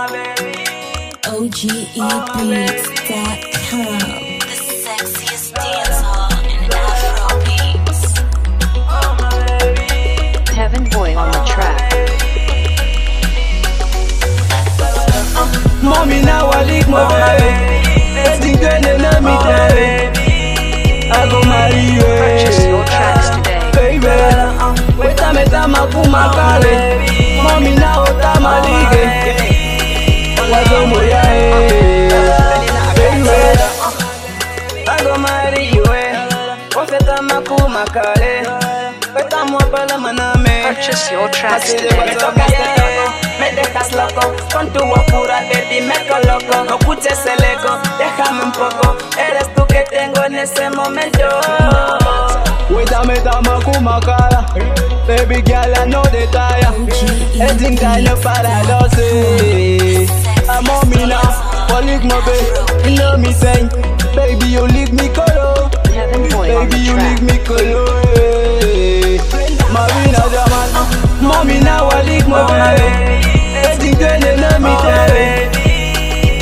OGEbeats.com. 0.00 0.40
The 4.40 4.56
sexiest 4.80 5.52
dance 5.52 6.00
hall 6.00 6.32
in 6.48 6.70
Afrobeats. 6.72 8.00
Heaven 10.54 10.86
oh, 10.86 10.90
Boy 10.90 11.14
on 11.14 11.30
the 11.32 11.44
track. 11.44 11.92
Oh, 15.36 15.50
Mommy 15.82 16.22
now 16.22 16.48
I 16.48 16.64
lick 16.64 16.88
my 16.88 17.04
oh, 17.04 17.08
baby. 17.36 18.20
Everything 18.20 18.56
good 18.56 18.86
and 18.86 19.02
let 19.02 19.22
me 19.22 19.36
baby. 19.44 21.10
I 21.12 21.28
go 21.28 21.40
marry 21.42 21.76
you 21.92 22.00
eh. 22.00 22.38
Purchase 22.38 22.64
your 22.64 22.82
tracks 22.86 23.28
today. 23.36 23.70
Baby 23.74 24.06
Weta 25.00 25.32
meta 25.34 25.68
makuma 25.68 26.29
kale 26.29 26.29
tracks 41.30 41.64
Así 41.64 41.76
de 41.76 41.88
today. 41.88 41.98
WhatsApp 41.98 42.36
me 43.40 43.52
dejas 43.52 43.92
loco 43.92 44.34
Con 44.52 44.72
tu 44.72 44.84
guapura, 44.84 45.40
baby, 45.52 45.80
me 45.82 45.94
coloco 46.06 46.64
No 46.64 46.78
escuches 46.78 47.26
el 47.26 47.42
eco, 47.44 47.78
déjame 47.98 48.44
un 48.44 48.52
poco 48.52 48.96
Eres 49.18 49.52
tú 49.54 49.66
que 49.66 49.84
tengo 49.90 50.24
en 50.24 50.36
ese 50.36 50.70
momento. 50.70 51.28
Wita 52.70 53.02
me 53.04 53.18
tama 53.20 53.60
kumakala 53.64 54.46
Baby 55.06 55.42
girl, 55.42 55.74
I 55.74 55.86
know 55.86 56.02
the 56.04 56.26
tire. 56.30 56.70
Everything 57.42 57.76
kind 57.76 58.06
of 58.08 58.22
paradise 58.22 60.10
I'm 60.48 60.68
on 60.68 60.88
me 60.90 61.06
now, 61.06 61.66
for 61.68 61.82
lick 61.82 62.04
my 62.04 62.20
baby 62.26 62.90
You 62.90 62.96
know 62.96 63.16
me 63.16 63.32
saying 63.32 63.70
Baby, 64.14 64.46
you 64.46 64.62
lick 64.66 64.92
me 64.92 65.08
color. 65.08 65.70
Heaven 65.92 66.28
Boy 66.30 66.54
on 66.56 66.68
Baby, 66.68 66.82
you 66.84 66.94
lick 66.94 67.20
me 67.22 67.38
color 67.44 67.86
eh. 68.18 69.18
Marina 69.72 70.22
Jaman. 70.32 70.68
Mommy 71.22 71.60
now 71.60 71.88
I 71.88 72.02
lick 72.02 72.26
my 72.26 72.42
baby 72.46 73.58
Everything 73.58 73.94
good 73.94 74.24
and 74.24 74.40
let 74.40 74.60
me 74.60 74.72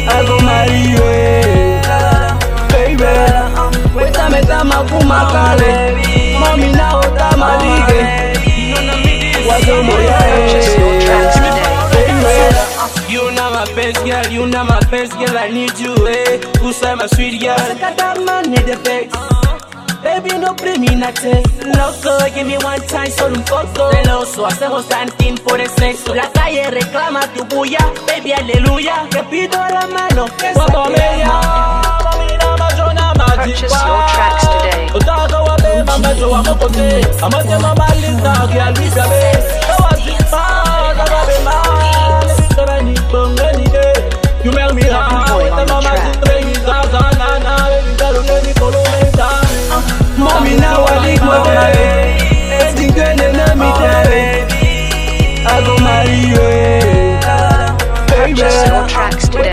I 0.08 0.24
go 0.26 0.36
marry 0.40 0.80
you 0.92 1.02
eh. 1.02 1.82
Baby 2.72 3.04
makuma 4.64 5.20
kale 5.30 5.70
Mommy 6.40 6.72
now 6.72 6.98
ota 6.98 7.36
malige 7.36 8.00
Wazo 9.48 9.82
moya 9.82 10.18
Purchase 10.18 10.78
your 10.78 11.00
tracks 11.00 11.36
today. 11.36 13.12
You 13.12 13.30
know 13.32 13.50
my 13.50 13.64
best 13.74 14.04
girl, 14.04 14.26
you 14.32 14.46
know 14.46 14.64
my 14.64 14.77
best 15.08 15.18
girl, 15.18 15.38
I 15.38 15.48
need 15.50 15.78
you, 15.78 15.94
eh? 16.06 16.38
Who's 16.60 16.80
my 16.82 17.06
sweet 17.06 17.40
girl? 17.40 17.56
Got 17.56 17.96
that 17.96 18.20
man 18.24 18.50
need 18.50 18.66
the 18.66 18.76
fix 18.84 19.12
Baby, 20.02 20.38
no 20.38 20.54
play 20.54 20.78
me 20.78 20.94
not 20.94 21.18
Loco, 21.24 22.34
give 22.34 22.46
me 22.46 22.56
one 22.58 22.80
time, 22.86 23.10
solo 23.10 23.34
un 23.34 23.42
poco 23.44 23.90
Celoso, 23.90 24.46
hacemos 24.46 24.86
tantín 24.88 25.36
por 25.38 25.60
el 25.60 25.68
sexo 25.70 26.14
La 26.14 26.30
calle 26.30 26.70
reclama 26.70 27.20
tu 27.34 27.44
bulla 27.44 27.78
Baby, 28.06 28.32
aleluya 28.32 29.06
Te 29.10 29.22
pido 29.24 29.58
la 29.58 29.86
mano 29.86 30.26
que 30.36 30.52
Cuando 30.52 30.84
me 30.90 31.18
llama, 31.18 31.82
mira, 32.18 32.56
macho, 32.56 32.92
nada 32.94 33.14
más 33.14 33.36
Purchase 33.36 33.74
your 33.74 34.06
tracks 34.14 34.46
today. 34.48 34.86
Utaka 34.94 35.40
wa 35.40 35.56
beba 35.56 35.98
macho 35.98 36.30
wa 36.30 36.42
mokote 36.42 37.06
Amatema 37.22 37.74
malita 37.74 38.48
kia 38.52 38.70
lisa 38.70 39.06
be 39.08 39.32
Kawa 39.66 39.88
baby 55.76 55.76
I 55.76 55.76
go 55.76 55.76
marry 55.84 56.16
you. 56.28 56.36
Baby 58.08 58.32
Purchase 58.34 58.68
your 58.68 58.88
tracks 58.88 59.28
today. 59.28 59.50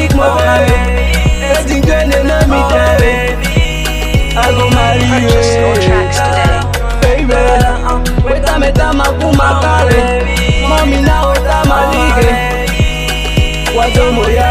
Lick 0.00 0.16
my 0.16 0.28
baby. 0.40 0.74
Everything 1.44 1.82
good 1.82 2.08
and 2.16 2.28
let 2.28 2.48
me 2.48 2.60
baby. 2.72 3.52
I 4.32 4.46
go 4.56 4.64
marry 4.72 5.04
you 5.04 5.28
Purchase 5.28 5.52
eh. 5.52 5.60
your 5.60 5.76
tracks 5.84 6.18
today. 6.24 6.60
Baby. 7.04 7.40
Weta 8.24 8.54
meta 8.58 8.86
makuma 8.98 9.48
kale. 9.62 10.00
Mommy 10.68 11.02
now 11.02 11.30
ota 11.32 11.58
malige 11.68 12.30
Wazo 13.76 14.12
moya 14.12 14.49